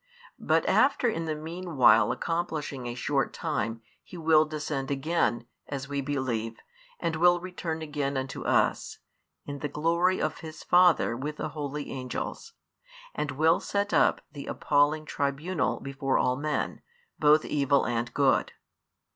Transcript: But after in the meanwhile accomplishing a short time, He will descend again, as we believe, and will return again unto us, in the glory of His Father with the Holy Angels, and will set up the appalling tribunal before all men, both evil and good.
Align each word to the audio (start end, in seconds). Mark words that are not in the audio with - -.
But 0.39 0.65
after 0.67 1.07
in 1.07 1.25
the 1.25 1.35
meanwhile 1.35 2.11
accomplishing 2.11 2.87
a 2.87 2.95
short 2.95 3.33
time, 3.35 3.83
He 4.03 4.17
will 4.17 4.45
descend 4.45 4.89
again, 4.89 5.45
as 5.67 5.87
we 5.87 6.01
believe, 6.01 6.57
and 6.99 7.15
will 7.17 7.39
return 7.39 7.83
again 7.83 8.17
unto 8.17 8.41
us, 8.41 8.97
in 9.45 9.59
the 9.59 9.69
glory 9.69 10.19
of 10.19 10.39
His 10.39 10.63
Father 10.63 11.15
with 11.15 11.37
the 11.37 11.49
Holy 11.49 11.91
Angels, 11.91 12.53
and 13.13 13.29
will 13.29 13.59
set 13.59 13.93
up 13.93 14.21
the 14.31 14.47
appalling 14.47 15.05
tribunal 15.05 15.79
before 15.79 16.17
all 16.17 16.35
men, 16.35 16.81
both 17.19 17.45
evil 17.45 17.85
and 17.85 18.11
good. 18.11 18.53